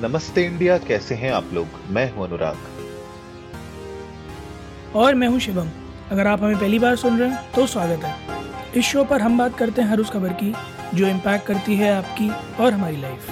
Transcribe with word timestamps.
नमस्ते 0.00 0.44
इंडिया 0.44 0.76
कैसे 0.78 1.14
हैं 1.14 1.30
आप 1.32 1.50
लोग? 1.54 1.66
मैं 1.90 2.10
हूँ 2.12 2.24
अनुराग। 2.26 2.56
और 4.96 5.14
मैं 5.14 5.28
हूँ 5.28 5.38
शिवम। 5.40 5.68
अगर 6.10 6.26
आप 6.26 6.42
हमें 6.42 6.58
पहली 6.58 6.78
बार 6.78 6.96
सुन 6.96 7.18
रहे 7.18 7.28
हैं 7.28 7.52
तो 7.52 7.66
स्वागत 7.66 8.04
है। 8.04 8.14
इस 8.76 8.84
शो 8.84 9.04
पर 9.04 9.20
हम 9.20 9.38
बात 9.38 9.58
करते 9.58 9.82
हैं 9.82 9.88
हर 9.88 10.00
उस 10.00 10.10
खबर 10.10 10.32
की 10.42 10.54
जो 10.94 11.06
इम्पैक्ट 11.08 11.46
करती 11.46 11.76
है 11.76 11.92
आपकी 11.92 12.30
और 12.62 12.72
हमारी 12.72 12.96
लाइफ 12.96 13.30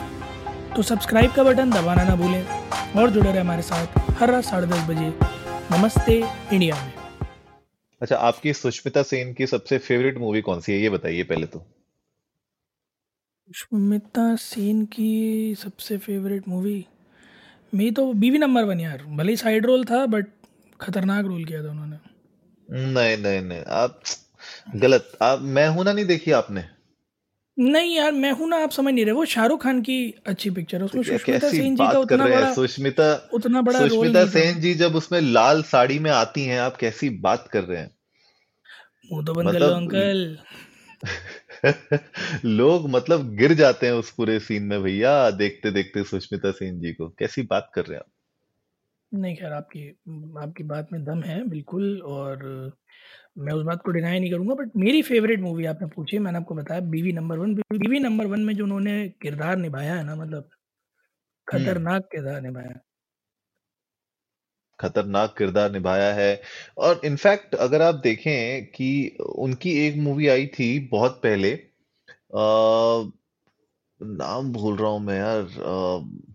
तो 0.76 0.82
सब्सक्राइब 0.82 1.32
का 1.32 1.44
बटन 1.44 1.70
दबाना 1.70 2.04
ना 2.04 2.14
भूलें 2.16 2.44
और 2.96 3.10
जुड़े 3.10 3.30
रहे 3.30 3.40
हमारे 3.40 3.62
साथ 3.62 3.86
हर 4.20 4.30
रात 4.30 4.44
साढ़े 4.44 4.66
दस 4.66 4.86
बजे। 4.88 5.12
नमस्ते 5.72 6.22
इंडिया 6.52 6.76
में। 6.76 6.92
अच्छा 8.00 8.16
आपकी 8.16 8.52
सुष्मिता 8.52 9.02
सेन 9.02 9.32
की 9.32 9.46
सबसे 9.46 9.78
फेवरेट 9.78 10.18
मूवी 10.18 10.40
कौन 10.40 10.60
सी 10.60 10.72
है? 10.72 10.78
ये 10.78 10.90
बताइए 10.90 11.22
पहले 11.22 11.46
तो। 11.46 11.66
सुष्मिता 13.52 14.36
सेन 14.36 14.84
की 14.84 15.54
सबसे 15.54 15.98
फेवरेट 15.98 16.48
मूवी 16.48 16.86
मेरी 17.74 17.90
तो 17.90 18.12
बीवी 18.12 18.38
नंबर 18.38 18.64
वन 18.64 18.80
यार। 18.80 19.02
भले 19.02 19.32
ही 19.32 19.36
साइड 19.36 19.66
रोल 19.66 19.84
था 19.84 20.06
बट 20.06 20.26
खतरनाक 20.80 21.24
रोल 21.26 21.44
किया 21.44 21.64
था 21.64 21.70
उन्होंने। 21.70 21.96
नहीं 22.92 23.16
नहीं 23.18 23.40
नहीं। 23.40 23.62
आप 23.62 24.02
गलत। 24.76 25.18
आप 25.22 25.40
मैं 25.40 25.68
हूँ 25.68 25.84
ना 25.84 25.92
नहीं 25.92 26.04
देखी 26.04 26.32
आपने? 26.32 26.64
नहीं 27.58 27.96
यार 27.96 28.12
मैं 28.12 28.32
हूँ 28.32 28.48
ना 28.48 28.56
आप 28.56 28.70
समझ 28.70 28.94
नहीं 28.94 29.04
रहे। 29.04 29.14
वो 29.14 29.24
शाहरुख 29.24 29.62
खान 29.62 29.82
की 29.82 30.14
अच्छी 30.26 30.50
पिक्चर 30.50 30.78
है। 30.78 30.84
उसमें 30.84 31.02
सुष्मिता 31.02 31.50
सेन 31.50 31.76
जी 31.76 31.86
का 31.92 31.98
उतना 31.98 32.26
बड़ा 32.26 32.54
सुष्मिता 32.54 33.30
उतना 33.32 33.62
बड़ा 33.62 33.78
रोल 33.78 33.88
सुष्मिता 33.88 34.26
सेन 34.26 34.60
जी 34.60 34.74
जब 34.74 34.96
उसमें 34.96 35.20
लाल 35.20 35.62
साड़ी 35.62 35.98
में 35.98 36.10
आती 36.10 36.44
हैं 36.44 36.60
आप 36.60 36.76
कैसी 36.76 37.10
बात 37.10 37.48
कर 37.48 37.64
रहे 37.64 37.78
हैं? 37.78 37.90
मुँह 39.12 39.24
तो 39.24 39.34
बंद 39.34 39.52
कर 39.52 39.58
लो 39.60 39.66
मतलब 39.66 39.76
अंकल 39.76 40.38
लोग 42.44 42.90
मतलब 42.90 43.34
गिर 43.34 43.54
जाते 43.54 43.86
हैं 43.86 43.92
उस 43.92 44.10
पूरे 44.10 44.40
सीन 44.40 44.62
में 44.62 44.82
भैया 44.82 45.30
देखते 45.30 45.70
देखते 45.70 46.04
सुष्मिता 46.04 46.50
सेन 46.50 46.80
जी 46.80 46.92
को। 46.92 47.08
कैसी 47.08 47.42
बात 47.42 47.70
कर 47.74 47.84
रहे 47.84 47.94
हैं 47.94 48.00
आप? 48.00 48.12
नहीं 49.14 49.36
खैर 49.36 49.52
आपकी 49.52 49.88
आपकी 50.38 50.64
बात 50.64 50.88
में 50.92 51.04
दम 51.04 51.22
है 51.22 51.48
बिल्कुल 51.48 52.02
और 52.02 52.38
मैं 53.38 53.52
उस 53.52 53.64
बात 53.64 53.82
को 53.82 53.90
डिनाई 53.90 54.20
नहीं 54.20 54.30
करूँगा 54.30 54.54
बट 54.54 54.70
मेरी 54.76 55.02
फेवरेट 55.02 55.40
मूवी 55.40 55.64
आपने 55.64 55.88
पूछी 55.88 56.18
मैंने 56.18 56.38
आपको 56.38 56.54
बताया 56.54 56.80
Biwi 56.80 57.12
number 57.12 57.38
one 57.38 57.54
Biwi 57.54 57.98
number 57.98 58.26
one 58.26 58.40
में 58.40 58.56
जो 58.56 58.64
उन्होंने 58.64 59.08
किरदार 59.08 59.56
निभाया 59.56 59.94
है 59.94 60.04
ना 60.04 60.14
मतलब 60.16 60.48
हम्म। 61.48 61.64
खतरनाक 61.64 62.02
किरदार 62.02 62.40
निभाया 62.40 62.80
खतरनाक 64.80 65.34
किरदार 65.38 65.70
निभाया 65.72 66.12
है। 66.14 66.30
और 66.78 67.00
इनफैक्ट 67.04 67.54
अगर 67.66 67.82
आप 67.82 67.94
देखें 68.04 68.66
कि 68.72 68.90
उनकी 69.38 69.72
एक 69.86 69.96
मूवी 70.02 70.28
आई 70.28 70.46
थी 70.58 70.70
बहुत 70.88 71.20
पहले 71.22 71.52
आ, 71.52 73.10
नाम 74.00 74.52
भूल 74.52 74.76
रहा 74.76 74.90
हूँ 74.90 75.00
मैं 75.02 75.18
यार 75.18 75.42
अ, 75.42 76.30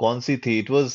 कौन 0.00 0.20
सी 0.20 0.36
थी? 0.36 0.58
इट 0.58 0.70
वाज 0.70 0.94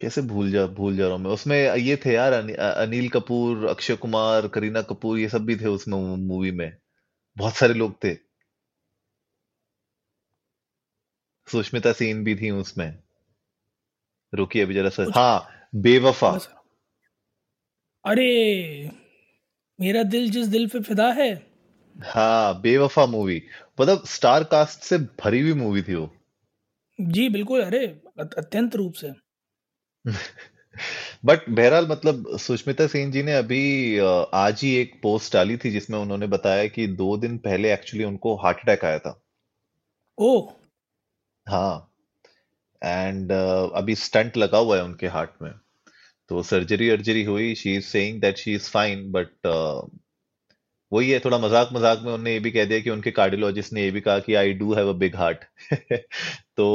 कैसे 0.00 0.22
भूल 0.22 0.50
जा 0.50 0.66
भूल 0.76 0.96
जा 0.96 1.06
रहा 1.06 1.16
हूँ 1.16 1.22
मैं। 1.24 1.30
उसमें 1.30 1.56
ये 1.76 1.96
थे 2.04 2.12
यार 2.14 2.32
अनि, 2.32 2.52
अनिल 2.54 3.08
कपूर 3.08 3.66
अक्षय 3.68 3.96
कुमार 3.96 4.48
करीना 4.54 4.82
कपूर 4.92 5.18
ये 5.18 5.28
सब 5.28 5.44
भी 5.46 5.56
थे 5.56 5.66
उसमें 5.68 5.98
मूवी 6.26 6.50
में। 6.52 6.70
बहुत 7.36 7.56
सारे 7.56 7.74
लोग 7.74 7.94
थे। 8.04 8.14
सुष्मिता 11.46 11.92
सेन 11.92 12.24
भी 12.24 12.36
थी 12.36 12.50
उसमें। 12.50 12.98
रुकिए 14.34 14.62
अभी 14.62 14.74
जरा 14.74 14.88
सा। 14.88 15.04
कुछ 15.04 15.14
हाँ 15.16 15.48
बेवफा। 15.74 16.30
अरे 18.06 18.90
मेरा 19.80 20.02
दिल 20.02 20.30
जिस 20.30 20.46
दिल 20.46 20.66
पे 20.68 20.80
फिदा 20.80 21.12
है। 21.12 21.46
हाँ 22.04 22.60
बेवफा 22.60 23.06
मूवी। 23.06 23.42
मतलब 23.80 24.04
स्टार 24.06 24.44
कास्ट 24.44 24.80
से 24.80 24.98
भरी 24.98 25.40
हुई 25.40 25.52
मूवी 25.52 25.82
थी 25.82 25.94
वो। 25.94 26.16
जी 27.00 27.28
बिल्कुल 27.28 27.62
अरे 27.62 27.86
अत्यंत 28.20 28.76
रूप 28.76 28.92
से। 28.92 29.12
बट 31.24 31.48
बहरहाल 31.48 31.88
मतलब 31.88 32.36
सुष्मिता 32.38 32.86
सेन 32.86 33.12
जी 33.12 33.22
ने 33.22 33.32
अभी 33.32 33.98
आज 34.34 34.60
ही 34.62 34.76
एक 34.76 35.00
पोस्ट 35.02 35.32
डाली 35.32 35.56
थी 35.56 35.70
जिसमें 35.70 35.98
उन्होंने 35.98 36.26
बताया 36.26 36.66
कि 36.66 36.86
दो 36.86 37.16
दिन 37.16 37.38
पहले 37.38 37.72
एक्चुअली 37.72 38.04
उनको 38.04 38.36
हार्ट 38.36 38.58
अटैक 38.58 38.84
आया 38.84 38.98
था। 38.98 39.22
ओ 40.18 40.50
हाँ। 41.46 41.90
एंड 42.82 43.32
अभी 43.32 43.94
स्टंट 43.96 44.36
लगा 44.36 44.58
हुआ 44.58 44.76
है 44.76 44.84
उनके 44.84 45.06
हार्ट 45.08 45.30
में। 45.42 45.52
तो 46.30 46.42
सर्जरी 46.44 46.88
अर्जरी 46.90 47.22
हुई। 47.24 47.54
She 47.54 47.74
is 47.76 47.84
saying 47.86 48.20
that 48.20 48.38
she 48.38 48.54
is 48.54 48.70
fine 48.70 49.10
but 49.12 49.46
वही 50.92 51.10
है, 51.10 51.18
थोड़ा 51.20 51.38
मज़ाक 51.38 51.68
मज़ाक 51.72 51.98
में 51.98 52.04
उन्होंने 52.04 52.32
ये 52.32 52.40
भी 52.40 52.50
कह 52.50 52.64
दिया 52.64 52.80
कि 52.80 52.90
उनके 52.90 53.10
कार्डियोलॉजिस्ट 53.10 53.72
ने 53.72 53.82
ये 53.82 53.90
भी 53.90 54.00
कहा 54.00 54.18
कि 54.18 54.34
I 54.34 54.52
do 54.54 54.74
have 54.74 54.88
a 54.88 54.92
big 54.98 55.16
heart 55.16 55.44
तो 56.56 56.66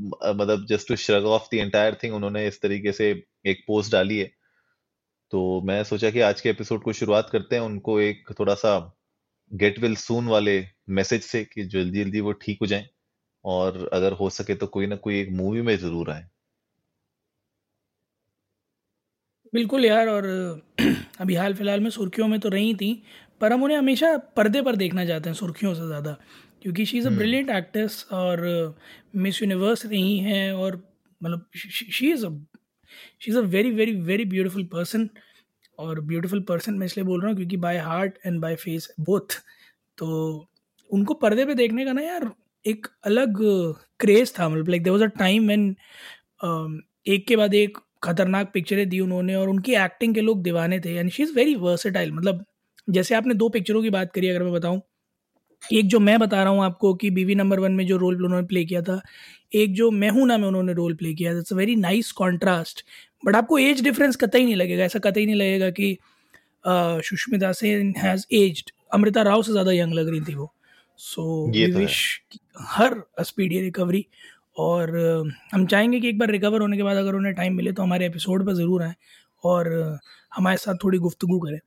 मतलब 0.00 0.66
just 0.68 0.88
to 0.88 0.96
shrug 0.96 1.24
off 1.26 1.48
the 1.52 1.54
entire 1.56 1.96
thing 2.02 2.14
उन्होंने 2.14 2.46
इस 2.48 2.60
तरीके 2.62 2.92
से 2.92 3.10
एक 3.46 3.64
पोस्ट 3.66 3.92
डाली 3.92 4.18
है। 4.18 4.30
तो 5.32 5.60
मैं 5.62 5.82
सोचा 5.84 6.10
कि 6.10 6.20
आज 6.20 6.40
के 6.40 6.50
एपिसोड 6.50 6.82
को 6.82 6.92
शुरुआत 6.92 7.30
करते 7.30 7.56
हैं। 7.56 7.62
उनको 7.62 7.98
एक 8.00 8.30
थोड़ा 8.40 8.54
सा 8.56 8.78
गेट 9.50 9.78
विल 9.80 9.96
सून 9.96 10.28
वाले 10.28 10.60
मैसेज 10.90 11.22
से 11.22 11.44
कि 11.44 11.64
जल्दी 11.64 12.04
जल्दी 12.04 12.20
वो 12.20 12.32
ठीक 12.34 12.58
हो 12.60 12.66
जाएँ। 12.66 12.88
और 13.46 13.88
अगर 13.92 14.12
हो 14.14 14.30
सके 14.30 14.54
तो 14.54 14.66
कोई 14.68 14.86
ना 14.86 14.96
कोई 14.98 15.20
एक 15.20 15.30
मूवी 15.32 15.62
में 15.62 15.76
ज़रूर 15.78 16.10
आए। 16.10 16.26
बिल्कुल 19.54 19.84
यार 19.84 20.08
और 20.08 20.24
अभी 21.20 21.34
हाल 21.34 21.54
फ़िलहाल 21.54 21.80
में 21.80 21.90
सुर्खियों 21.90 22.26
में 22.28 22.38
तो 22.40 22.48
रही 22.48 22.74
थी 22.74 22.90
पर 23.40 23.52
हम 23.52 23.62
उन्हें 23.62 23.78
हमेशा 23.78 24.16
पर्दे 24.36 24.62
पर 24.62 24.76
देखना 24.76 25.04
चाहते 25.06 25.28
हैं 25.28 25.34
सुर्खियों 25.36 25.74
से 25.74 25.86
ज़्यादा 25.86 26.16
क्योंकि 26.62 26.84
she 26.86 26.98
is 26.98 27.06
a 27.06 27.10
brilliant 27.10 27.50
actress 27.50 28.04
और 28.12 28.42
मिस 29.16 29.42
यूनिवर्स 29.42 29.84
रही 29.86 30.18
हैं 30.18 30.52
और 30.54 30.76
मतलब 31.20 31.46
she 31.56 32.10
is 32.12 32.26
a 32.26 32.30
she 33.20 33.30
is 33.30 33.38
a 33.38 33.42
very 33.48 33.70
very 33.70 33.94
very 34.02 34.24
beautiful 34.24 34.64
person 34.72 35.08
और 35.78 36.00
ब्यूटीफुल 36.02 36.40
पर्सन 36.42 36.74
मैं 36.74 36.86
इसलिए 36.86 37.06
बोल 37.06 37.20
रहा 37.20 37.28
हूँ 37.28 37.36
क्योंकि 37.36 37.56
by 37.58 37.78
heart 37.80 38.18
and 38.26 38.40
by 38.40 38.56
face 38.56 38.88
both 39.00 39.40
तो 39.98 40.08
उनको 40.90 41.14
पर्दे 41.16 41.44
पे 41.46 41.54
देखने 41.54 41.84
का 41.84 41.92
ना 41.92 42.02
यार 42.02 42.30
एक 42.66 42.86
अलग 43.04 43.38
क्रेज 44.00 44.32
था 44.38 44.48
मतलब 44.48 44.68
like 44.68 44.82
there 44.82 44.92
was 44.92 45.04
a 45.04 45.06
time 45.18 45.46
when 45.46 45.74
एक 47.08 47.26
के 47.28 47.36
बाद 47.36 47.54
एक 47.54 47.78
खतरनाक 48.04 48.50
पिक्चरें 48.54 48.88
दी 48.88 49.00
उन्होंने 49.00 49.34
और 49.34 49.48
उनकी 49.48 49.74
एक्टिंग 49.76 50.14
के 50.14 50.20
लोग 50.20 50.42
दीवाने 50.42 50.80
थे 50.80 50.94
and 50.96 51.10
she 51.10 51.22
is 51.22 51.32
very 51.36 51.54
versatile 51.56 52.12
मतलब 52.12 52.44
जैसे 52.88 53.14
आपने 53.14 53.34
दो 53.34 53.48
पिक्चरों 53.48 53.82
की 53.82 53.90
बात 53.90 54.12
करी, 54.14 54.28
अगर 54.28 54.42
मैं 54.42 54.52
बताऊँ, 54.52 54.80
एक 55.62 55.86
जो 55.88 56.00
मैं 56.00 56.18
बता 56.20 56.42
रहा 56.42 56.52
हूँ 56.52 56.64
आपको 56.64 56.92
कि 56.94 57.10
बीवी 57.10 57.34
नंबर 57.34 57.60
वन 57.60 57.72
में 57.72 57.86
जो 57.86 57.96
रोल 57.98 58.24
उन्होंने 58.24 58.46
प्ले 58.48 58.64
किया 58.64 58.82
था, 58.82 59.00
एक 59.54 59.74
जो 59.74 59.90
मैं 59.92 60.10
हूँ 60.10 60.26
ना, 60.28 60.38
में 60.38 60.46
उन्होंने 60.48 60.72
रोल 60.74 60.94
प्ले 60.96 61.14
किया 61.14 61.34
था 61.34 61.38
it's 61.40 61.52
a 61.52 61.56
very 61.56 61.76
nice 61.76 62.12
contrast 62.14 62.84
but 63.22 63.36
आपको 63.36 63.58
एज 63.58 63.82
डिफरेंस 63.84 64.16
कतई 64.16 64.44
नहीं 64.44 64.56
लगेगा, 64.56 64.84
ऐसा 64.84 64.98
कतई 65.00 65.26
नहीं 65.26 65.36
लगेगा 65.36 65.70
कि 65.72 65.96
सुष्मिता 67.08 67.52
सेन 67.54 67.94
हैज़ 67.98 68.26
एज्ड 68.34 68.70
अमृता 68.94 69.22
राव 69.24 69.42
से 69.42 69.52
ज़्यादा 69.52 69.72
यंग 69.72 69.94
लग 69.94 70.08
रही 70.10 70.20
थी 70.22 70.34
वो। 70.34 70.52
सो 70.98 71.22
तो 71.68 71.78
विश 71.78 71.96
हर 72.68 73.02
स्पीडी 73.22 73.60
रिकवरी 73.60 74.06
और 74.58 74.90
हम 75.54 75.66
चाहेंगे 75.66 76.00
कि 76.00 76.08
एक 76.08 76.18
बार 76.18 76.30
रिकवर 76.30 76.60
होने 76.60 76.76
के 76.76 76.82
बाद 76.82 76.96
अगर 76.96 77.14
उन्हें 77.14 77.34
टाइम 77.34 77.54
मिले 77.54 77.72
तो 77.72 77.82
हमारे 77.82 78.06
एपिसोड 78.06 78.46
पर 78.46 78.52
ज़रूर 78.52 78.82
आएँ 78.82 78.94
और 79.44 79.98
हमारे 80.34 80.56
साथ 80.56 80.74
थोड़ी 80.84 80.98
गुफ्तगू 80.98 81.38
करें। 81.38 81.60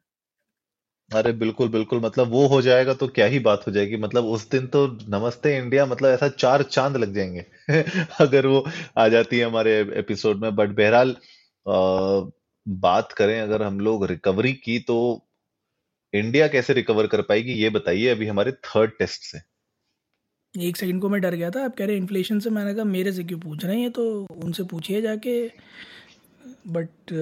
अरे 1.11 1.31
बिल्कुल 1.33 1.69
बिल्कुल 1.69 1.99
मतलब 2.01 2.27
वो 2.27 2.47
हो 2.47 2.61
जाएगा 2.61 2.93
तो 2.93 3.07
क्या 3.07 3.25
ही 3.25 3.39
बात 3.39 3.63
हो 3.67 3.71
जाएगी 3.71 3.97
मतलब 3.97 4.25
उस 4.25 4.49
दिन 4.49 4.67
तो 4.67 4.85
नमस्ते 5.09 5.57
इंडिया 5.57 5.85
मतलब 5.85 6.09
ऐसा 6.09 6.27
चार 6.29 6.63
चाँद 6.63 6.97
लग 6.97 7.13
जाएँगे 7.13 7.45
अगर 8.21 8.47
वो 8.47 8.63
आ 8.97 9.07
जाती 9.07 9.39
है 9.39 9.45
हमारे 9.45 9.79
एपिसोड 9.95 10.37
में 10.37 10.55
बट 10.55 10.69
बहरहाल 10.69 11.15
बात 12.65 13.11
करें 13.11 13.39
अगर 13.41 13.63
हम 13.63 13.79
लोग 13.79 14.05
रिकवरी 14.05 14.53
की 14.53 14.79
तो 14.79 14.97
इंडिया 16.13 16.47
कैसे 16.47 16.73
रिकवर 16.73 17.07
कर 17.07 17.21
पाएगी, 17.21 17.53
ये 17.53 17.69
बताइए 17.69 18.07
अभी 18.07 18.27
हमारे 18.27 18.51
थर्ड 18.51 18.91
टेस्ट 18.91 19.21
से। 19.21 19.39
एक 20.53 20.77
सेकंड 20.77 21.01
को 21.01 21.09
मैं 21.09 21.21
डर 21.21 21.35
गया 21.35 21.49
था। 21.51 21.63
आप 21.65 21.75
कह 21.77 21.85
रहे 21.85 21.97
इन्फ्लेशन 21.97 22.39
से, 22.39 22.49
मैंने 22.49 22.73
कहा, 22.73 22.83
मेरे 22.83 23.11
से 23.11 23.23
क्यों 23.23 23.39
पूछ 23.39 23.65
रहे 23.65 23.79
हैं 23.79 23.91
तो? 23.91 24.27
उनसे 24.43 24.63
पूछिए 24.63 25.01
जाके। 25.01 25.47
बट 26.67 27.13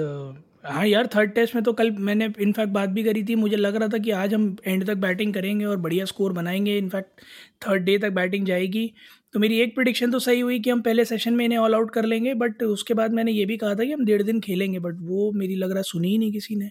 हाँ 0.66 0.86
यार 0.88 1.08
थर्ड 1.08 1.32
टेस्ट 1.32 1.56
में 1.56 1.64
तो 1.64 1.74
कल 1.74 1.92
मैंने 1.92 2.30
इनफैक्ट 2.40 2.72
बात 2.74 2.90
भी 2.90 3.04
करी 3.04 3.24
थी। 3.24 3.36
मुझे 3.36 3.56
लग 3.56 3.76
रहा 3.76 3.88
था 3.88 3.98
कि 3.98 4.12
आज 4.12 4.34
हम 4.34 4.56
एंड 4.68 4.86
तक 4.88 4.96
बैटिंग 4.96 5.34
करेंगे 5.34 5.66
और 5.66 5.78
बढ़िया 5.78 6.06
स्कोर 6.06 6.34
बनाएँगे। 6.34 6.78
इनफैक्ट 6.78 7.22
थर्ड 7.68 7.84
डे 7.84 7.98
तक 7.98 8.10
बैटिंग 8.10 8.46
जाएगी। 8.46 8.94
तो 9.34 9.40
मेरी 9.40 9.60
एक 9.60 9.76
प्रिडिक्शन 9.76 10.12
तो 10.12 10.20
सही 10.20 10.40
हुई 10.40 10.60
कि 10.60 10.70
हम 10.70 10.82
पहले 10.82 11.06
सेशन 11.06 11.34
में 11.34 11.46
इन्हें 11.46 11.60
ऑल 11.60 11.76
आउट 11.76 11.92
कर 11.94 12.06
लेंगे। 12.06 12.34
बट 12.34 12.64
उसके 12.64 12.94
बाद 12.94 13.14
मैंने 13.14 13.32
ये 13.32 13.46
भी 13.46 13.58
कहा 13.58 13.76
था 13.76 13.86
कि 13.86 13.92
हम 13.92 14.06
डेढ़ 14.06 14.22
दिन 14.22 14.40
खेलेंगे। 14.40 14.80
बट 14.80 14.94
वो 15.00 15.32
मेरी 15.32 15.56
लग 15.56 15.72
रहा 15.72 15.82
सुनी 15.82 16.10
ही 16.10 16.18
नहीं 16.18 16.32
किसी 16.32 16.56
ने। 16.56 16.70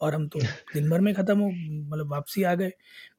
और 0.00 0.14
हम 0.14 0.26
तो 0.28 0.40
दिन 0.74 0.90
भर 0.90 1.00
में 1.00 1.12
ख़त्म 1.14 1.38
हो 1.38 1.50
मतलब 1.50 2.10
वापसी 2.12 2.42
आ 2.42 2.54
गए। 2.54 2.70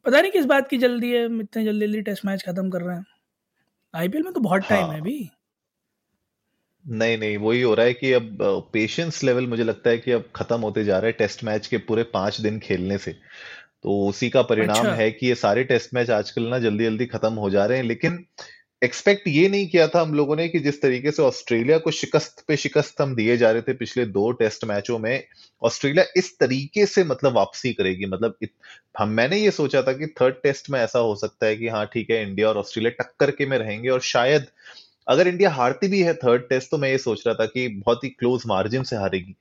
पता 0.06 0.22
नहीं 0.22 0.32
किस 0.32 0.46
बात 0.46 0.68
की 0.70 0.78
जल्दी 0.78 1.12
है 1.14 1.26
हम 1.26 1.42
इतने 1.42 1.64
जल्दी 1.66 1.86
जल्दी 1.88 2.02
टेस्ट 2.02 2.26
मैच 2.26 2.44
ख़त्म 2.44 2.70
कर 2.70 2.82
रहे 2.82 2.96
हैं। 2.98 3.06
आईपीएल 3.94 4.24
में 4.24 4.34
तो 4.34 4.40
बहुत 4.42 4.68
टाइम 4.70 4.92
है 4.92 4.92
हाँ 4.92 5.00
अभी। 5.02 5.30
नहीं 6.86 7.18
नहीं 7.18 7.38
वही 7.38 7.62
हो 7.62 7.74
रहा 7.74 7.86
है 7.86 7.94
कि 7.94 8.12
अब 8.14 8.38
पेशेंस 8.74 9.24
लेवल 9.24 9.48
मुझे 9.48 9.64
लगता 9.64 9.90
है 9.90 9.98
कि 9.98 10.12
अब 10.12 10.30
खत्म 10.36 10.60
होते 10.62 10.84
जा 10.84 10.98
रहा 11.00 11.06
है 11.08 11.12
टेस्ट 11.12 11.44
मैच 11.44 11.68
के 11.68 11.78
पूरे 11.78 12.04
पाँच 12.04 12.40
दिन 12.42 12.60
खेलने 12.60 12.98
से। 12.98 13.12
तो 13.84 14.08
उसी 14.10 14.30
का 14.30 14.42
परिणाम 14.44 14.86
अच्छा। 14.86 14.94
है 14.94 15.12
कि 15.12 15.28
ये 15.28 15.36
सारे 15.36 15.64
टेस्ट 15.64 15.94
मैच 15.94 16.10
आजकल 16.10 16.44
ना 16.44 16.60
जल्दी 16.60 16.86
जल्दी 16.86 17.06
खत्म 17.06 17.34
हो 17.36 17.50
जा 17.50 17.66
रहे 17.66 17.78
हैं 17.78 17.86
लेकिन 17.86 18.18
एक्सपेक्ट 18.84 19.28
ये 19.28 19.50
नहीं 19.50 19.68
किया 19.68 19.88
था 19.88 20.02
हम 20.02 20.14
लोगों 20.14 20.36
ने 20.36 20.48
कि 20.48 20.60
जिस 20.60 20.82
तरीके 20.82 21.12
से 21.12 21.22
ऑस्ट्रेलिया 21.22 21.78
को 21.78 21.92
शिकस्त 21.92 22.44
पे 22.48 22.58
शिकस्त 22.58 23.02
हम 23.02 23.16
दिए 23.16 23.38
जा 23.38 23.52
रहे 23.52 23.62
थे 23.62 23.74
पिछले 23.74 24.06
दो 24.06 24.32
टेस्ट 24.32 24.66
मैचों 24.66 25.00
में, 25.00 25.24
ऑस्ट्रेलिया 25.64 26.06
इस 26.18 26.38
तरीके 26.40 26.86
से 26.86 27.04
मतलब 27.04 27.34
वापसी 27.34 27.74
करेगी। 27.74 28.06
मतलब 28.06 28.36
हम, 29.00 29.10
मैंने 29.10 29.38
ये 29.38 29.52
सोचा 29.52 29.82
था 29.82 29.94
कि 29.94 30.08
थर्ड 30.22 30.36
टेस्ट 30.44 30.70
में 30.70 30.80
ऐसा 30.80 31.00
हो 31.00 31.16
सकता 31.16 31.46
है 31.46 31.56
कि 31.56 31.68
हाँ 31.68 31.86
ठीक 31.86 32.10
है, 32.10 32.22
इंडिया 32.22 32.50
और 32.50 32.58
ऑस्ट्रेलिया 32.58 33.04
टक्कर 33.04 33.32
के 33.32 33.46
में 33.46 33.58
रहेंगे 33.58 33.90
और 33.90 34.02
शायद 34.02 34.46
अगर 35.08 35.28
इंडिया 35.28 35.50
हारती 35.50 35.88
भी 35.88 36.02
है 36.02 36.14
थर्ड 36.14 36.42
टेस्ट 36.42 36.72
तो 36.72 36.78
मैं 36.78 36.90
ये 36.90 36.98
सोच 36.98 37.24
रहा 37.28 37.36
था 37.36 37.46
कि 37.46 37.68
बहुत 37.68 38.04
ही 38.04 38.10
क्लोज 38.10 38.44
मार्जिन 38.48 38.84
से 38.84 38.96
हारेगी। 38.96 39.36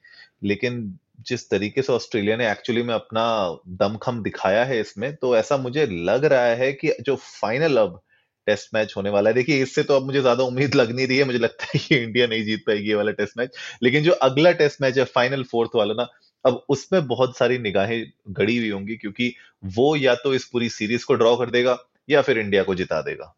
लेकिन 0.45 0.99
जिस 1.21 1.51
तरीके 1.51 1.83
से 1.83 1.93
ऑस्ट्रेलिया 1.93 2.37
ने 2.37 2.51
एक्चुअली 2.51 2.83
में 2.83 2.95
अपना 2.95 3.25
दमखम 3.69 4.23
दिखाया 4.23 4.65
है 4.65 4.81
इसमें 4.81 5.15
तो 5.17 5.37
ऐसा 5.37 5.57
मुझे 5.57 5.87
लग 5.87 6.25
रहा 6.25 6.47
है 6.55 6.73
कि 6.73 6.93
जो 7.01 7.17
फाइनल 7.17 7.77
अब 7.77 8.01
टेस्ट 8.47 8.75
मैच 8.75 8.93
होने 8.97 9.11
वाला 9.11 9.31
है। 9.31 9.35
देखिए, 9.35 9.63
इससे 9.63 9.83
तो 9.83 9.97
अब 9.97 10.07
मुझे 10.07 10.21
ज़्यादा 10.21 10.45
उम्मीद 10.45 10.75
लग 10.75 10.95
नहीं 10.95 11.07
रही 11.07 11.19
है, 11.19 11.25
मुझे 11.25 11.39
लगता 11.39 11.65
है 11.65 11.79
कि 11.79 11.97
इंडिया 11.97 12.27
नहीं 12.27 12.45
जीत 12.45 12.65
पाएगी 12.67 12.89
ये 12.89 12.95
वाला 12.95 13.13
टेस्ट 13.13 13.39
मैच। 13.39 13.57
लेकिन 13.83 14.05
जो 14.05 14.13
अगला 14.23 14.53
टेस्ट 14.55 14.83
मैच 14.83 14.99
है 14.99 15.05
फाइनल 15.07 15.43
फोर्थ 15.45 15.77
वाला 15.77 15.95
ना, 15.95 16.09
अब 16.45 16.65
उसमें 16.69 17.07
बहुत 17.07 17.37
सारी 17.37 17.59
निगाहें 17.59 18.05
गड़ी 18.31 18.57
हुई 18.59 18.71
होंगी, 18.71 18.97
क्योंकि 18.97 19.35
वो 19.77 19.95
या 19.97 20.15
तो 20.15 20.35
इस 20.35 20.45
पूरी 20.45 20.69
सीरीज़ 20.71 21.05
को 21.07 21.15
ड्रॉ 21.15 21.37
कर 21.37 21.51
देगा 21.51 21.79
या 22.09 22.23
फिर 22.23 22.39
इंडिया 22.39 22.63
को 22.63 22.75
जिता 22.75 23.01
देगा। 23.03 23.35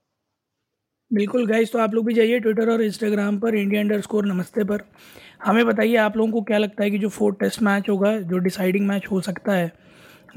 बिल्कुल 1.11 1.47
गाइस 1.47 1.73
तो 1.73 1.79
आप 1.79 1.95
लोग 1.95 2.07
भी 2.07 2.15
जाइए 2.15 2.39
ट्विटर 2.39 2.71
और 2.71 2.83
इंस्टाग्राम 2.83 3.39
पर 3.39 3.55
इंडिया 3.55 3.81
अंडर 3.81 4.01
स्कोर 4.01 4.27
नमस्ते 4.27 4.65
पर। 4.65 4.83
हमें 5.45 5.65
बताइए 5.67 5.97
आप 5.97 6.17
लोगों 6.17 6.33
को 6.33 6.41
क्या 6.43 6.59
लगता 6.59 6.85
है 6.85 6.91
कि 6.91 6.99
जो 6.99 7.09
फोर्थ 7.09 7.39
टेस्ट 7.41 7.63
मैच 7.63 7.89
होगा, 7.89 8.19
जो 8.19 8.39
डिसाइडिंग 8.39 8.87
मैच 8.89 9.07
हो 9.11 9.21
सकता 9.21 9.53
है, 9.53 9.73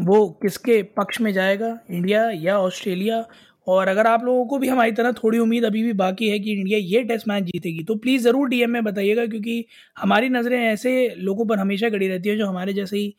वो 0.02 0.28
किसके 0.42 0.82
पक्ष 0.98 1.20
में 1.22 1.32
जाएगा, 1.34 1.78
इंडिया 1.90 2.30
या 2.32 2.58
ऑस्ट्रेलिया? 2.60 3.26
और 3.68 3.88
अगर 3.88 4.08
आप 4.08 4.24
लोगों 4.26 4.46
को 4.46 4.58
भी 4.58 4.68
हमारी 4.68 4.92
तरह 4.92 5.12
थोड़ी 5.14 5.40
उम्मीद 5.40 5.66
अभी 5.66 5.84
भी 5.84 5.94
बाकी 5.96 6.30
है 6.30 6.40
कि 6.40 6.52
इंडिया 6.52 6.80
ये 6.80 7.04
टेस्ट 7.06 7.28
मैच 7.28 7.44
जीतेगी 7.44 7.84
तो 7.84 7.96
प्लीज़ 7.98 8.24
ज़रूर 8.24 8.48
डीएम 8.50 8.70
में 8.70 8.84
बताइएगा, 8.84 9.26
क्योंकि 9.26 9.66
हमारी 9.98 10.30
नज़रें 10.30 10.60
ऐसे 10.60 10.94
लोगों 11.20 11.46
पर 11.46 11.60
हमेशा 11.60 11.90
गड़ी 11.90 12.08
रहती 12.08 12.30
है 12.30 12.38
जो 12.38 12.48
हमारे 12.48 12.74
जैसे 12.74 12.98
ही 12.98 13.14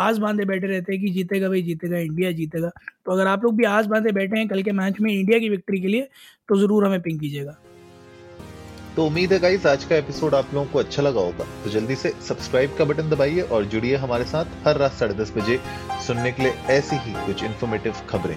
आस 0.00 0.18
बांधे 0.18 0.44
बैठे 0.44 0.66
रहते 0.66 0.92
हैं 0.92 1.00
कि 1.02 1.10
जीतेगा 1.12 1.48
भाई, 1.48 1.62
जीतेगा, 1.62 1.98
इंडिया 1.98 2.30
जीतेगा। 2.32 2.68
तो 3.06 3.12
अगर 3.12 3.26
आप 3.26 3.44
लोग 3.44 3.56
भी 3.56 3.64
आस 3.66 3.86
बांधे 3.86 4.12
बैठे 4.12 4.38
हैं 4.38 4.48
कल 4.48 4.62
के 4.62 4.72
मैच 4.74 5.00
में 5.00 5.12
इंडिया 5.12 5.38
की 5.38 5.48
विक्ट्री 5.48 5.80
के 5.80 5.88
लिए 5.88 6.08
तो 6.48 6.56
ज़रूर 6.56 6.86
हमें 6.86 7.00
पिंक 7.02 7.20
कीजिएगा। 7.20 7.56
तो 8.96 9.06
उम्मीद 9.06 9.32
है 9.32 9.38
गाइस 9.38 9.66
आज 9.66 9.84
का 9.84 9.96
एपिसोड 9.96 10.34
आप 10.34 10.54
लोगों 10.54 10.66
को 10.66 10.78
अच्छा 10.78 11.02
लगा 11.02 11.20
होगा। 11.20 11.44
तो 11.64 11.70
जल्दी 11.70 11.94
से 11.96 12.12
सब्सक्राइब 12.28 12.74
का 12.78 12.84
बटन 12.84 13.10
दबाइए 13.10 13.40
और 13.42 13.64
जुड़िए 13.66 13.96
हमारे 13.96 14.24
साथ 14.26 14.66
हर 14.66 14.76
रात 14.76 14.92
साढ़े 14.94 15.14
दस 15.14 15.32
बजे 15.36 15.58
सुनने 16.06 16.32
के 16.32 16.42
लिए 16.42 16.52
ऐसी 16.70 16.96
ही 16.98 17.12
कुछ 17.26 17.44
इन्फॉर्मेटिव 17.44 18.06
खबरें। 18.08 18.36